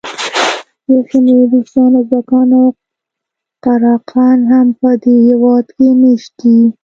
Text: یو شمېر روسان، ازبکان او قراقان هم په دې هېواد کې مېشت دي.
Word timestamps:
یو 0.91 0.99
شمېر 1.09 1.41
روسان، 1.51 1.91
ازبکان 2.01 2.49
او 2.59 2.65
قراقان 3.65 4.39
هم 4.51 4.67
په 4.79 4.89
دې 5.03 5.15
هېواد 5.27 5.65
کې 5.77 5.87
مېشت 6.01 6.31
دي. 6.39 6.57